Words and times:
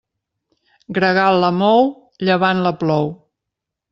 Gregal 0.97 1.37
la 1.43 1.51
mou, 1.59 1.85
llevant 2.29 2.65
la 2.69 2.75
plou. 2.85 3.13